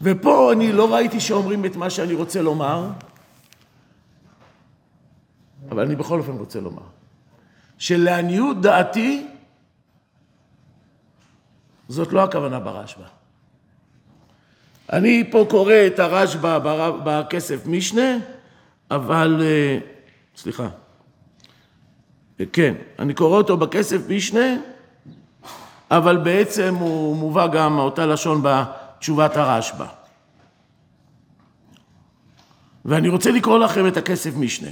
[0.00, 2.88] ופה אני לא ראיתי שאומרים את מה שאני רוצה לומר,
[5.70, 6.82] אבל אני בכל אופן רוצה לומר,
[7.78, 9.26] שלעניות דעתי,
[11.88, 13.06] זאת לא הכוונה ברשב"א.
[14.92, 16.58] אני פה קורא את הרשב"א
[17.04, 18.18] בכסף משנה,
[18.90, 19.78] אבל, אה,
[20.36, 20.68] סליחה,
[22.52, 24.56] כן, אני קורא אותו בכסף משנה,
[25.90, 29.86] אבל בעצם הוא מובא גם אותה לשון בתשובת הרשב"א.
[32.84, 34.70] ואני רוצה לקרוא לכם את הכסף משנה.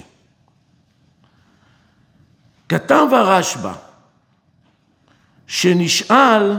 [2.69, 3.73] כתב הרשב"א
[5.47, 6.57] שנשאל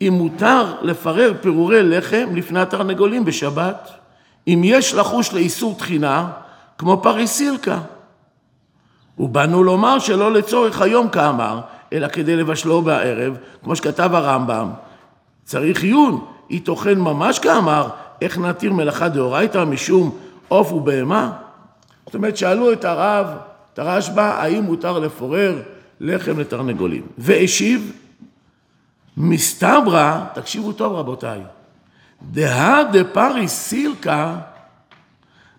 [0.00, 3.90] אם מותר לפרר פירורי לחם לפני התרנגולים בשבת,
[4.48, 6.30] אם יש לחוש לאיסור תחינה,
[6.78, 7.80] כמו פריסילקה.
[9.18, 11.60] ובאנו לומר שלא לצורך היום כאמר,
[11.92, 14.70] אלא כדי לבשלו בערב, כמו שכתב הרמב"ם.
[15.44, 17.88] צריך עיון, היא טוחן ממש כאמר,
[18.20, 21.32] איך נתיר מלאכה דאורייתא משום עוף ובהמה?
[22.06, 23.26] זאת אומרת, שאלו את הרב,
[23.72, 25.62] את הרשב"א, האם מותר לפורר
[26.00, 27.06] לחם לתרנגולים.
[27.18, 27.92] והשיב,
[29.16, 31.40] מסתברא, תקשיבו טוב רבותיי,
[32.22, 34.36] דהא דפריס סילקה,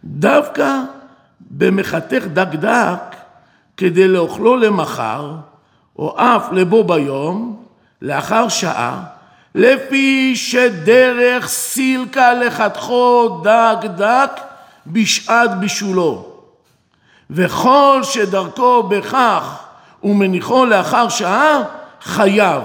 [0.03, 0.81] דווקא
[1.41, 3.14] במחתך דקדק,
[3.77, 5.31] כדי לאוכלו למחר,
[5.99, 7.63] או אף לבו ביום,
[8.01, 9.03] לאחר שעה,
[9.55, 14.41] לפי שדרך סילקה לחתכו דק דק
[14.87, 16.25] בשעת בישולו.
[17.29, 19.63] וכל שדרכו בכך
[20.03, 21.63] ומניחו לאחר שעה,
[22.01, 22.61] חייב.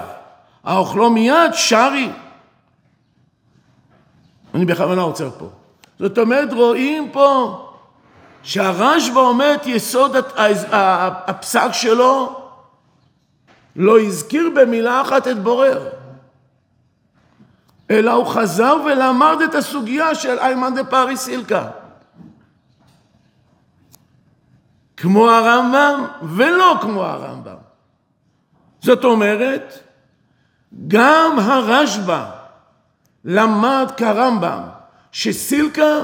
[0.64, 2.10] האוכלו מיד שרי.
[4.54, 5.48] אני בכוונה עוצר פה.
[5.98, 7.69] זאת אומרת, רואים פה
[8.42, 10.16] שהרשב"א אומר את יסוד
[11.26, 12.40] הפסק שלו,
[13.76, 15.88] לא הזכיר במילה אחת את בורר,
[17.90, 21.68] אלא הוא חזר ולמד את הסוגיה של איימן דה פאריס סילקה.
[24.96, 27.56] כמו הרמב"ם ולא כמו הרמב"ם.
[28.82, 29.78] זאת אומרת,
[30.88, 32.24] גם הרשב"א
[33.24, 34.62] למד כרמב"ם
[35.12, 35.98] שסילקה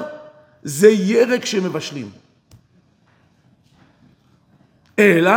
[0.62, 2.26] זה ירק שמבשלים.
[4.99, 5.33] אלא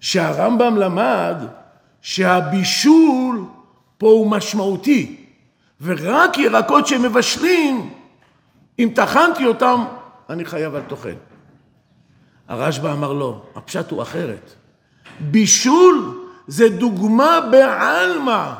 [0.00, 1.36] שהרמב"ם למד
[2.02, 3.44] שהבישול
[3.98, 5.26] פה הוא משמעותי,
[5.80, 7.94] ורק ירקות שמבשלים,
[8.78, 9.84] אם טחנתי אותם,
[10.30, 11.14] אני חייב על טוחן.
[12.48, 14.52] הרשב"א אמר לא, הפשט הוא אחרת.
[15.20, 18.52] בישול זה דוגמה בעלמא.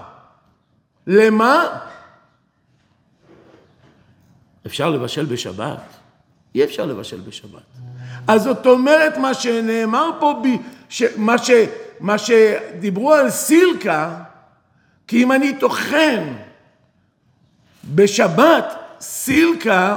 [1.07, 1.79] למה?
[4.67, 5.83] אפשר לבשל בשבת?
[6.55, 7.90] אי אפשר לבשל בשבת.
[8.27, 10.43] אז זאת אומרת, מה שנאמר פה,
[10.89, 11.51] ש, מה, ש,
[12.01, 14.15] מה שדיברו על סילקה,
[15.07, 16.33] כי אם אני טוחן
[17.95, 19.97] בשבת סילקה,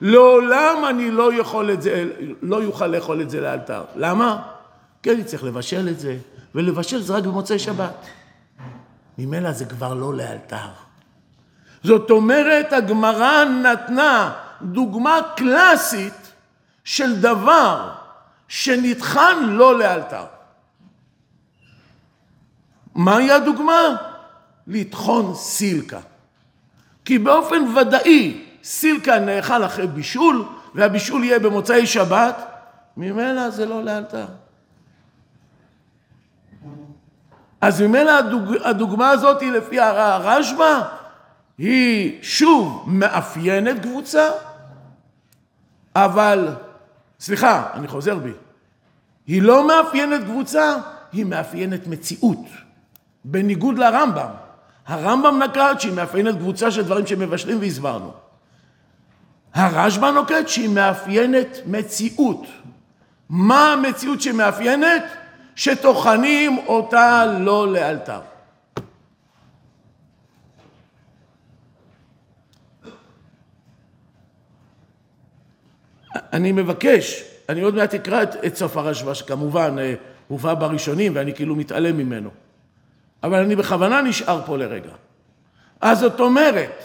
[0.00, 2.10] לעולם אני לא יכול את זה,
[2.42, 3.84] לא יוכל לאכול את זה לאלתר.
[3.96, 4.42] למה?
[5.02, 6.16] כי אני צריך לבשל את זה,
[6.54, 8.06] ולבשל זה רק במוצאי שבת.
[9.18, 10.68] ממילא זה כבר לא לאלתר.
[11.84, 14.32] זאת אומרת, הגמרא נתנה
[14.62, 16.21] דוגמה קלאסית
[16.84, 17.92] של דבר
[18.48, 20.24] שנטחן לא לאלתר.
[22.94, 23.96] מהי הדוגמה?
[24.66, 26.00] לטחון סילקה.
[27.04, 32.42] כי באופן ודאי סילקה נאכל אחרי בישול, והבישול יהיה במוצאי שבת,
[32.96, 34.26] ממילא זה לא לאלתר.
[37.60, 38.56] אז ממילא הדוג...
[38.64, 40.82] הדוגמה הזאת היא לפי הרשב"א,
[41.58, 44.30] היא שוב מאפיינת קבוצה,
[45.94, 46.54] אבל,
[47.22, 48.32] סליחה, אני חוזר בי,
[49.26, 50.74] היא לא מאפיינת קבוצה,
[51.12, 52.46] היא מאפיינת מציאות,
[53.24, 54.28] בניגוד לרמב"ם.
[54.86, 58.12] הרמב"ם נקט שהיא מאפיינת קבוצה של דברים שמבשלים והסברנו.
[59.54, 62.46] הרשב"א נוקט שהיא מאפיינת מציאות.
[63.28, 65.04] מה המציאות שמאפיינת?
[65.56, 68.20] שטוחנים אותה לא לאלתר.
[76.32, 79.94] אני מבקש, אני עוד מעט אקרא את, את סוף הרשב"א, שכמובן אה,
[80.28, 82.30] הובא בראשונים ואני כאילו מתעלם ממנו.
[83.22, 84.90] אבל אני בכוונה נשאר פה לרגע.
[85.80, 86.82] אז זאת אומרת,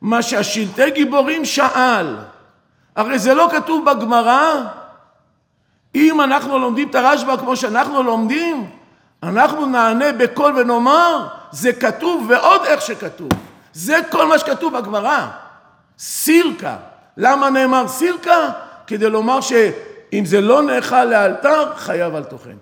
[0.00, 2.16] מה שהשלטי גיבורים שאל,
[2.96, 4.64] הרי זה לא כתוב בגמרא,
[5.94, 8.70] אם אנחנו לומדים את הרשב"א כמו שאנחנו לומדים,
[9.22, 13.28] אנחנו נענה בקול ונאמר, זה כתוב ועוד איך שכתוב.
[13.72, 15.28] זה כל מה שכתוב בגמרא.
[15.98, 16.76] סילקה.
[17.16, 18.50] למה נאמר סילקה?
[18.86, 22.56] כדי לומר שאם זה לא נאכל לאלתר, חייב על תוכן.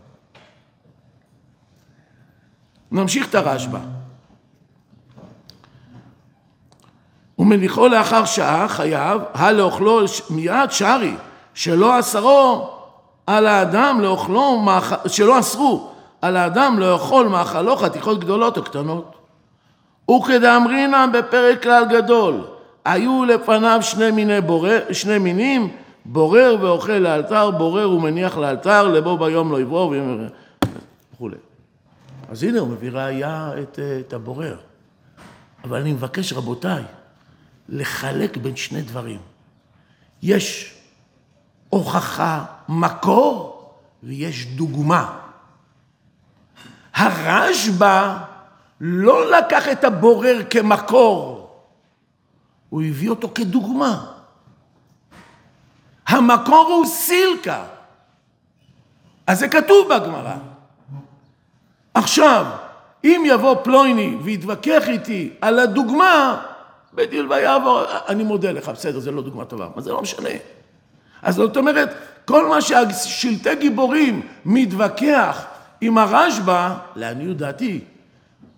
[2.92, 3.78] נמשיך את הרשב"א.
[7.38, 11.14] ומניחו לאחר שעה חייב, הלאוכלו מיד שרי,
[11.54, 12.70] שלא אסרו
[13.26, 14.66] על האדם לאוכלו,
[15.06, 15.90] שלא אסרו
[16.22, 19.16] על האדם לאכול מאכלו חתיכות גדולות או קטנות.
[20.10, 22.44] וכדאמרינן בפרק כלל גדול,
[22.84, 29.52] היו לפניו שני מיני בורר, שני מינים, בורר ואוכל לאלתר, בורר ומניח לאלתר, לבוא ביום
[29.52, 29.94] לא יברור
[31.14, 31.36] וכולי.
[32.28, 34.56] אז הנה הוא מביא ראייה את, את הבורר.
[35.64, 36.82] אבל אני מבקש, רבותיי,
[37.68, 39.20] לחלק בין שני דברים.
[40.22, 40.74] יש
[41.68, 43.70] הוכחה מקור
[44.02, 45.18] ויש דוגמה.
[46.94, 48.16] הרשב"א
[48.80, 51.39] לא לקח את הבורר כמקור,
[52.70, 54.06] הוא הביא אותו כדוגמה.
[56.06, 57.64] המקור הוא סילקה.
[59.26, 60.36] אז זה כתוב בגמרא.
[61.94, 62.46] עכשיו,
[63.04, 66.42] אם יבוא פלויני ויתווכח איתי על הדוגמה,
[66.94, 70.28] בדיל ויעבור, אני מודה לך, בסדר, זה לא דוגמה טובה, אבל זה לא משנה.
[71.22, 75.46] אז זאת אומרת, כל מה שהשלטי גיבורים מתווכח
[75.80, 77.80] עם הרשב"א, לעניות דעתי,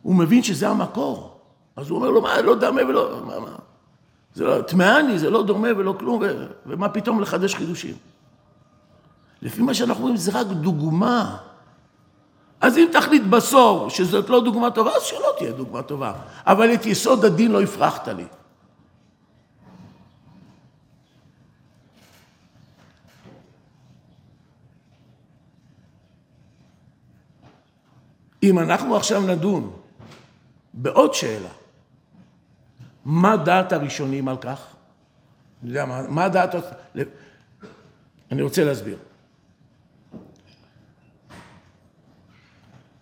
[0.03, 1.39] הוא מבין שזה המקור.
[1.77, 3.21] אז הוא אומר לו, מה, לא דמה ולא...
[3.27, 3.62] מה, מה?
[4.35, 7.95] זה לא, טמאני, זה לא דומה ולא כלום, ו, ומה פתאום לחדש חידושים?
[9.43, 11.37] לפי מה שאנחנו רואים, זה רק דוגמה.
[12.61, 16.13] אז אם תחליט בסוף שזאת לא דוגמה טובה, אז שלא תהיה דוגמה טובה.
[16.47, 18.25] אבל את יסוד הדין לא הפרחת לי.
[28.43, 29.73] אם אנחנו עכשיו נדון
[30.75, 31.49] בעוד שאלה,
[33.05, 34.67] מה דעת הראשונים על כך?
[35.63, 36.55] אני יודע מה, מה דעת...
[38.33, 38.97] אני רוצה להסביר.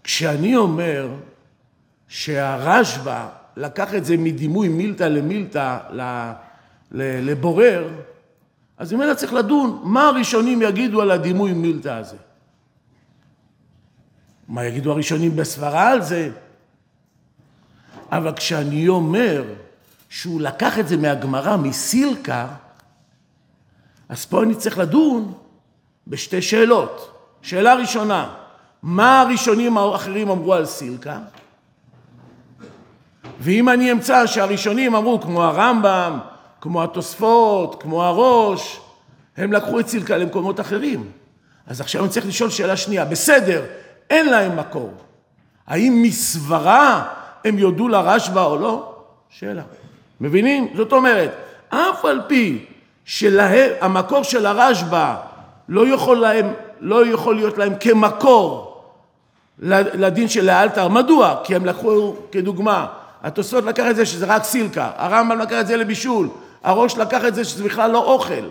[0.04, 1.08] כשאני אומר
[2.08, 5.78] שהרשב"א לקח את זה מדימוי מילתא למילתא
[6.92, 7.88] לבורר,
[8.78, 12.16] אז ממילא צריך לדון מה הראשונים יגידו על הדימוי מילתא הזה.
[14.48, 16.30] מה יגידו הראשונים בסברה על זה?
[18.12, 19.44] אבל כשאני אומר
[20.10, 22.46] שהוא לקח את זה מהגמרא, מסילקה,
[24.08, 25.32] אז פה אני צריך לדון
[26.06, 27.16] בשתי שאלות.
[27.42, 28.34] שאלה ראשונה,
[28.82, 31.18] מה הראשונים האחרים אמרו על סילקה?
[33.40, 36.18] ואם אני אמצא שהראשונים אמרו, כמו הרמב"ם,
[36.60, 38.80] כמו התוספות, כמו הראש,
[39.36, 41.10] הם לקחו את סילקה למקומות אחרים.
[41.66, 43.64] אז עכשיו אני צריך לשאול שאלה שנייה, בסדר,
[44.10, 44.94] אין להם מקור.
[45.66, 47.08] האם מסברה
[47.44, 48.96] הם יודו לרשב"א או לא?
[49.28, 49.62] שאלה.
[50.20, 50.68] מבינים?
[50.76, 51.30] זאת אומרת,
[51.68, 52.64] אף על פי
[53.04, 55.14] שהמקור של הרשב"א
[55.68, 55.86] לא
[56.80, 58.82] לא יכול להיות להם כמקור
[59.58, 60.88] לדין של לאלתר.
[60.88, 61.36] מדוע?
[61.44, 62.86] כי הם לקחו כדוגמה,
[63.22, 66.28] התוספות לקח את זה שזה רק סילקה, הרמב"ם לקח את זה לבישול,
[66.62, 68.48] הראש לקח את זה שזה בכלל לא אוכל.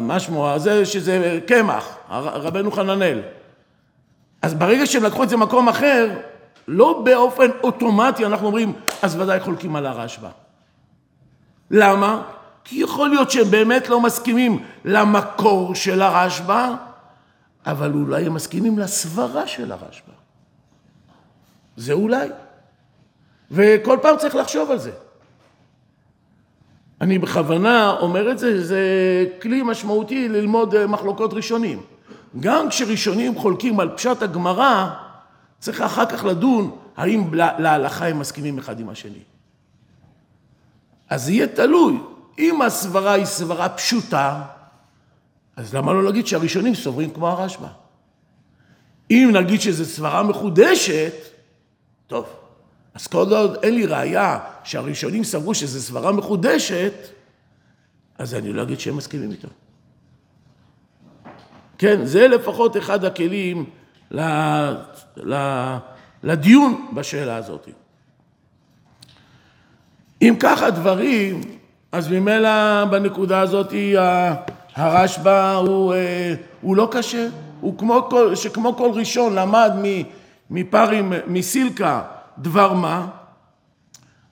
[0.00, 0.52] מה שמו?
[0.56, 3.20] זה שזה קמח, רבנו חננאל.
[4.42, 6.08] אז ברגע שהם לקחו את זה למקום אחר,
[6.68, 10.28] לא באופן אוטומטי אנחנו אומרים, אז ודאי חולקים על הרשב"א.
[11.70, 12.22] למה?
[12.64, 16.74] כי יכול להיות שהם באמת לא מסכימים למקור של הרשב"א,
[17.66, 20.12] אבל אולי הם מסכימים לסברה של הרשב"א.
[21.76, 22.28] זה אולי.
[23.50, 24.92] וכל פעם צריך לחשוב על זה.
[27.00, 28.80] אני בכוונה אומר את זה, זה
[29.42, 31.82] כלי משמעותי ללמוד אה, מחלוקות ראשונים.
[32.40, 34.90] גם כשראשונים חולקים על פשט הגמרא,
[35.58, 39.22] צריך אחר כך לדון האם להלכה הם מסכימים אחד עם השני.
[41.08, 41.98] אז זה יהיה תלוי.
[42.38, 44.42] אם הסברה היא סברה פשוטה,
[45.56, 47.68] אז למה לא להגיד שהראשונים סוברים כמו הרשב"א?
[49.10, 51.14] אם נגיד שזו סברה מחודשת,
[52.06, 52.26] טוב,
[52.94, 56.92] אז כל עוד אין לי ראייה שהראשונים סברו שזו סברה מחודשת,
[58.18, 59.48] אז אני לא אגיד שהם מסכימים איתו.
[61.78, 63.70] כן, זה לפחות אחד הכלים
[66.22, 67.68] לדיון בשאלה הזאת.
[70.22, 71.40] אם כך הדברים,
[71.92, 73.72] אז ממילא בנקודה הזאת
[74.74, 77.28] הרשב"א הוא, אה, הוא לא קשה,
[77.60, 79.72] הוא כמו כל, שכמו כל ראשון למד
[80.50, 82.02] מפרים, מסילקה
[82.38, 83.06] דבר מה,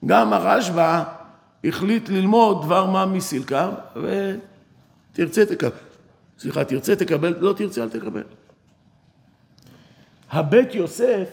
[0.06, 1.02] גם הרשב"א
[1.64, 3.70] החליט ללמוד דבר מה מסילקה,
[5.12, 5.70] ותרצה תקבל,
[6.38, 8.22] סליחה, תרצה תקבל, לא תרצה אל תקבל.
[10.30, 11.28] הבית יוסף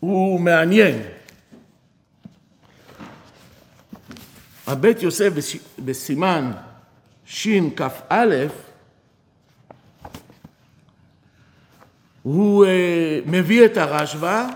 [0.00, 1.02] הוא מעניין.
[4.66, 5.32] הבית יוסף
[5.78, 6.52] בסימן
[7.24, 8.24] שכ"א
[12.22, 14.46] הוא אה, מביא את הרשב"א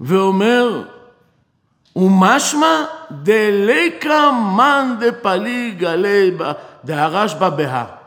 [0.00, 0.88] ואומר,
[1.96, 6.36] ומשמע דליקה מאן דפליג עלי
[6.84, 8.01] דהרשב"א בהא.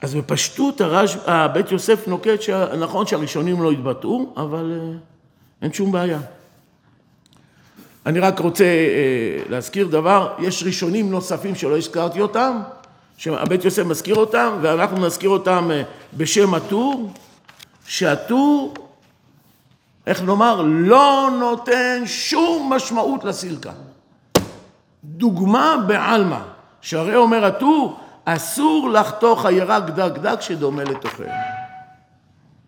[0.00, 1.16] אז בפשטות הרש...
[1.52, 4.96] בית יוסף נוקט שנכון שהראשונים לא התבטאו, אבל אה,
[5.62, 6.20] אין שום בעיה.
[8.06, 12.60] אני רק רוצה אה, להזכיר דבר, יש ראשונים נוספים שלא הזכרתי אותם,
[13.16, 15.82] שהבית יוסף מזכיר אותם, ואנחנו נזכיר אותם אה,
[16.16, 17.12] בשם הטור,
[17.86, 18.74] שהטור
[20.06, 23.72] איך נאמר, לא נותן שום משמעות לסילקה.
[25.04, 26.38] דוגמה בעלמא,
[26.80, 28.00] שהרי אומר הטור,
[28.36, 31.30] אסור לחתוך עיירה גדק דק שדומה לתוכן.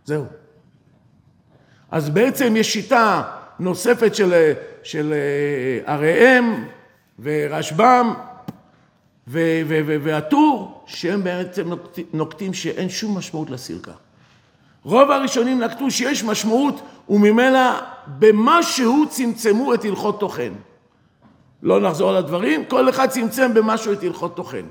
[0.04, 0.24] זהו.
[1.90, 3.22] אז בעצם יש שיטה
[3.58, 4.52] נוספת של,
[4.82, 5.14] של
[5.86, 6.64] הראם
[7.18, 8.14] ורשב"ם
[9.26, 11.70] והטור, שהם בעצם
[12.12, 13.92] נוקטים, שאין שום משמעות לסילקה.
[14.84, 17.70] רוב הראשונים נקטו שיש משמעות וממילא
[18.06, 20.52] במשהו צמצמו את הלכות תוכן.
[21.62, 24.64] לא נחזור על הדברים, כל אחד צמצם במשהו את הלכות תוכן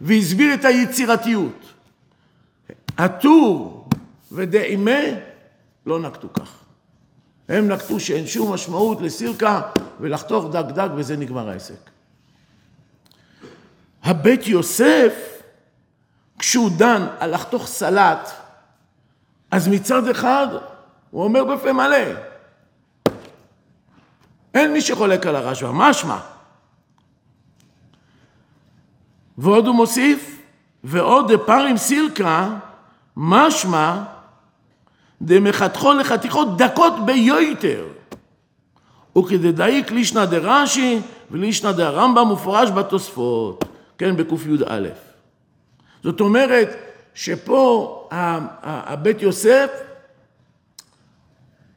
[0.00, 1.72] והסביר את היצירתיות.
[2.98, 3.88] הטור
[4.32, 5.00] ודעימה
[5.86, 6.58] לא נקטו כך.
[7.48, 9.60] הם נקטו שאין שום משמעות לסירקה
[10.00, 11.90] ולחתוך דק דק וזה נגמר העסק.
[14.02, 15.14] הבית יוסף,
[16.38, 18.30] כשהוא דן על לחתוך סלט,
[19.50, 20.46] אז מצד אחד
[21.10, 21.96] הוא אומר בפה מלא,
[24.54, 26.18] אין מי שחולק על הרשב"א, משמע.
[29.38, 30.40] ועוד הוא מוסיף,
[30.84, 32.48] ועוד דפרים סילקה,
[33.16, 34.02] משמע
[35.22, 37.84] דמחתכו לחתיכות דקות ביותר.
[39.18, 43.64] וכדדאיק לישנא דרש"י ולישנא דרמב"ם מפורש בתוספות,
[43.98, 44.88] כן, בקי"א.
[46.02, 46.68] זאת אומרת
[47.14, 48.08] שפה
[48.62, 49.70] הבית יוסף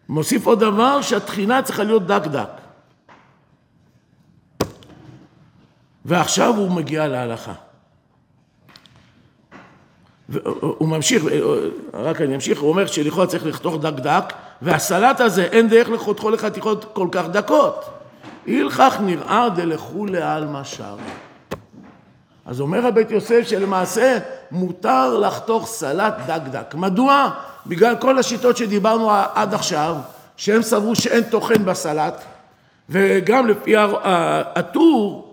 [0.09, 2.60] מוסיף עוד דבר שהטחינה צריכה להיות דק דק.
[6.05, 7.53] ועכשיו הוא מגיע להלכה.
[10.59, 11.23] הוא ממשיך,
[11.93, 16.29] רק אני אמשיך, הוא אומר שלכאורה צריך לחתוך דק דק, והסלט הזה אין דרך לחותכו
[16.29, 17.85] לחתיכות כל כך דקות.
[18.45, 21.01] הילכך נראה דלכולי עלמא שרי.
[22.45, 24.17] אז אומר הבית יוסף שלמעשה
[24.51, 26.75] מותר לחתוך סלט דק דק.
[26.77, 27.29] מדוע?
[27.67, 29.95] בגלל כל השיטות שדיברנו עד עכשיו,
[30.37, 32.23] שהם סברו שאין תוכן בסלט,
[32.89, 33.73] וגם לפי
[34.55, 35.30] הטור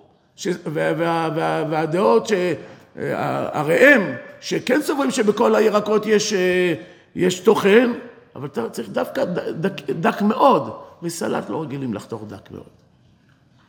[1.71, 4.03] והדעות שהראם
[4.41, 6.75] שכן סוברים שבכל הירקות יש, אה,
[7.15, 7.91] יש תוכן,
[8.37, 10.71] אבל אתה צריך דווקא דק, דק מאוד,
[11.03, 12.69] וסלט לא רגילים לחתוך דק מאוד.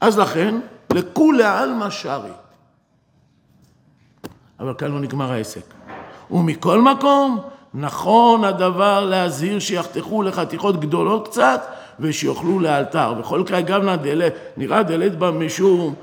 [0.01, 0.55] אז לכן,
[0.93, 2.31] לכולי עלמא שרי.
[4.59, 5.73] אבל כאן לא נגמר העסק.
[6.31, 7.39] ומכל מקום,
[7.73, 11.61] נכון הדבר להזהיר שיחתכו לחתיכות גדולות קצת
[11.99, 13.13] ושיאכלו לאלתר.
[13.19, 13.89] וכל כך גם
[14.57, 15.95] נראה דלת בה משום,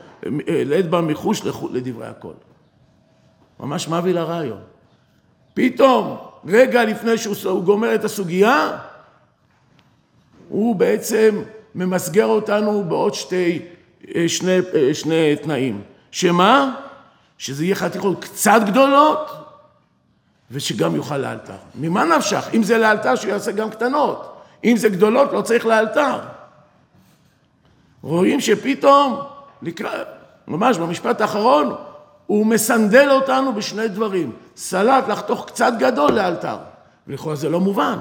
[0.48, 2.32] לית בה מחוש לדברי הכל.
[3.60, 4.60] ממש מביא לרעיון.
[5.54, 6.16] פתאום,
[6.46, 8.78] רגע לפני שהוא גומר את הסוגיה,
[10.48, 11.42] הוא בעצם
[11.74, 13.62] ממסגר אותנו בעוד שתי,
[14.14, 15.82] אה, שני, אה, שני תנאים.
[16.10, 16.74] שמה?
[17.38, 19.30] שזה יהיה חתיכות קצת גדולות
[20.50, 21.56] ושגם יוכל לאלתר.
[21.74, 22.48] ממה נפשך?
[22.54, 24.36] אם זה לאלתר, שיעשה גם קטנות.
[24.64, 26.18] אם זה גדולות, לא צריך לאלתר.
[28.02, 29.20] רואים שפתאום,
[30.48, 31.74] ממש במשפט האחרון,
[32.26, 34.32] הוא מסנדל אותנו בשני דברים.
[34.56, 36.56] סלט לחתוך קצת גדול לאלתר.
[37.06, 37.98] ולכאורה זה לא מובן.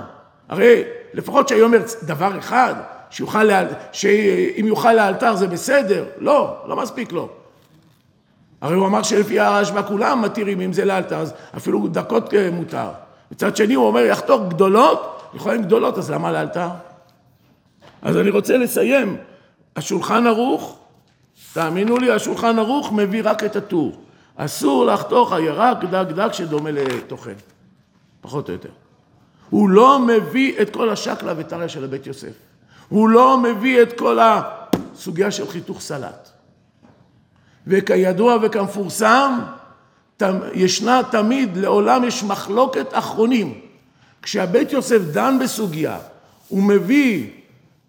[0.49, 0.83] הרי
[1.13, 2.75] לפחות שהיום אומר דבר אחד,
[3.09, 3.65] שיוכל לאל...
[3.91, 6.05] שאם יוכל לאלתר זה בסדר.
[6.17, 7.29] לא, לא מספיק לו.
[8.61, 12.89] הרי הוא אמר שלפי הרשב"א כולם מתירים אם זה לאלתר, אז אפילו דקות אה, מותר.
[13.31, 16.67] מצד שני הוא אומר יחתוך גדולות, יכולים גדולות, אז למה לאלתר?
[18.01, 19.17] אז אני רוצה לסיים.
[19.75, 20.77] השולחן ערוך,
[21.55, 24.01] תאמינו לי, השולחן ערוך מביא רק את הטור.
[24.35, 27.33] אסור לחתוך עיירה דק דק שדומה לתוכן,
[28.21, 28.69] פחות או יותר.
[29.49, 32.33] הוא לא מביא את כל השקלא וטריא של הבית יוסף.
[32.89, 36.29] הוא לא מביא את כל הסוגיה של חיתוך סלט.
[37.67, 39.39] וכידוע וכמפורסם,
[40.53, 43.59] ישנה תמיד, לעולם יש מחלוקת אחרונים.
[44.21, 45.97] כשהבית יוסף דן בסוגיה,
[46.47, 47.27] הוא מביא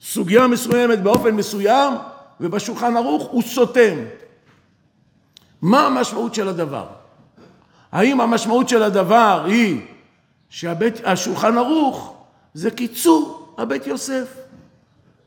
[0.00, 1.94] סוגיה מסוימת באופן מסוים,
[2.40, 3.94] ובשולחן ערוך הוא סותם.
[5.62, 6.86] מה המשמעות של הדבר?
[7.92, 9.80] האם המשמעות של הדבר היא
[10.48, 12.14] שהשולחן ערוך
[12.54, 14.36] זה קיצור הבית יוסף,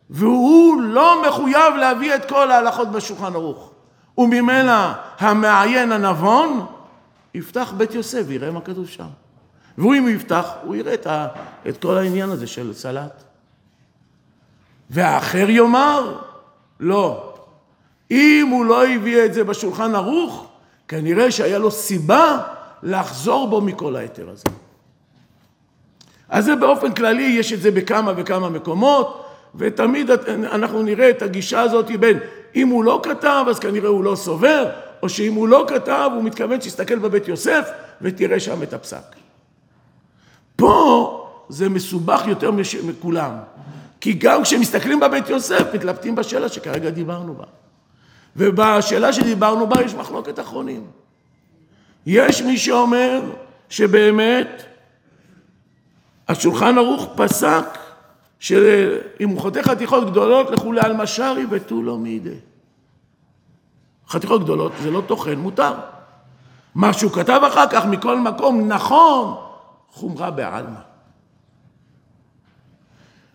[0.09, 3.71] והוא לא מחויב להביא את כל ההלכות בשולחן ערוך.
[4.17, 6.65] וממילא המעיין הנבון
[7.33, 9.07] יפתח בית יוסף ויראה מה כתוב שם.
[9.77, 10.93] ואם הוא יפתח, הוא יראה
[11.69, 13.23] את כל העניין הזה של סלט.
[14.89, 16.19] והאחר יאמר,
[16.79, 17.33] לא,
[18.11, 20.47] אם הוא לא הביא את זה בשולחן ערוך,
[20.87, 22.41] כנראה שהיה לו סיבה
[22.83, 24.49] לחזור בו מכל ההיתר הזה.
[26.29, 29.25] אז זה באופן כללי, יש את זה בכמה וכמה מקומות,
[29.55, 30.11] ותמיד
[30.51, 32.19] אנחנו נראה את הגישה הזאת בין
[32.55, 34.69] אם הוא לא כתב, אז כנראה הוא לא סובר,
[35.03, 37.69] או שאם הוא לא כתב, הוא מתכוון שיסתכל בבית יוסף
[38.01, 39.15] ותראה שם את הפסק.
[40.55, 41.15] פה
[41.49, 42.51] זה מסובך יותר
[42.83, 43.31] מכולם.
[44.01, 47.45] כי גם כשמסתכלים בבית יוסף, מתלבטים בשאלה שכרגע דיברנו בה.
[48.35, 50.87] ובשאלה שדיברנו בה יש מחלוקת אחרונים.
[52.05, 53.21] יש מי שאומר
[53.69, 54.63] שבאמת
[56.27, 57.65] השולחן ערוך פסק
[58.39, 62.35] שאם הוא חותך חתיכות גדולות, לכו לאל משארי ותו לא מידי.
[64.09, 65.73] חתיכות גדולות זה לא טוחן, מותר.
[66.75, 69.35] מה שהוא כתב אחר כך מכל מקום, נכון,
[69.91, 70.88] חומרה בעלמא.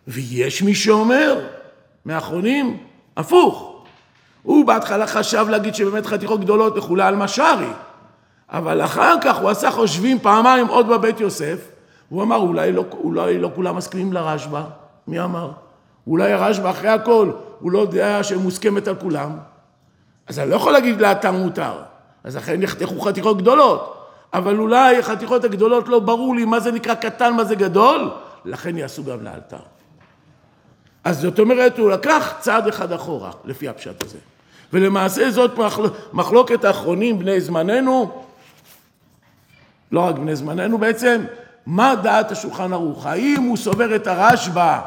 [0.09, 1.41] ויש מי שאומר,
[2.05, 2.77] מהאחרונים,
[3.17, 3.85] הפוך.
[4.43, 7.71] הוא בהתחלה חשב להגיד שבאמת חתיכות גדולות לכולה על משארי,
[8.49, 11.59] אבל אחר כך הוא עשה חושבים פעמיים עוד בבית יוסף,
[12.09, 14.63] הוא אמר, אולי לא, אולי לא כולם מסכימים לרשב"א.
[15.07, 15.51] מי אמר?
[16.07, 17.31] אולי הרשב"א אחרי הכל,
[17.61, 19.31] הוא לא יודע שמוסכמת על כולם.
[20.27, 21.73] אז אני לא יכול להגיד לאתר מותר.
[22.25, 23.95] אז לכן נחתכו חתיכות גדולות.
[24.35, 28.11] אבל אולי החתיכות הגדולות לא ברור לי מה זה נקרא קטן, מה זה גדול,
[28.45, 29.57] לכן יעשו גם לאלתר.
[31.05, 34.19] אז זאת אומרת, הוא לקח צעד אחד אחורה, לפי הפשט הזה.
[34.73, 35.83] ולמעשה זאת מחל...
[36.13, 38.23] מחלוקת האחרונים, בני זמננו,
[39.93, 41.25] לא רק בני זמננו בעצם,
[41.67, 43.07] מה דעת השולחן ערוך?
[43.07, 44.81] האם הוא סובר את הרשב"א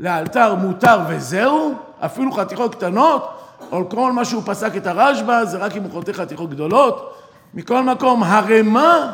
[0.00, 3.28] לאלתר מותר וזהו, אפילו חתיכות קטנות,
[3.72, 7.16] או כל מה שהוא פסק את הרשב"א זה רק אם הוא חותך חתיכות גדולות?
[7.54, 9.12] מכל מקום, הרמ"א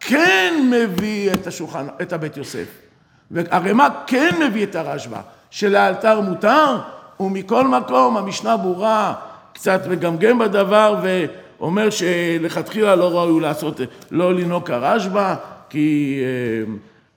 [0.00, 2.66] כן מביא את השולחן, את הבית יוסף.
[3.30, 5.20] והרמ"א כן מביא את הרשב"א,
[5.50, 6.78] שלאלתר מותר,
[7.20, 9.14] ומכל מקום המשנה ברורה
[9.52, 13.80] קצת מגמגם בדבר ואומר שלכתחילה לא ראוי לעשות,
[14.10, 15.34] לא לנהוג כרשב"א,
[15.70, 16.72] כי, אה,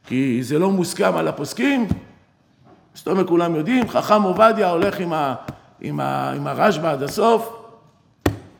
[0.08, 1.88] כי זה לא מוסכם על הפוסקים.
[3.08, 5.14] אומרת, כולם יודעים, חכם עובדיה הולך עם,
[5.82, 6.00] עם,
[6.36, 7.64] עם הרשב"א עד הסוף.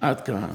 [0.02, 0.48] עד כאן.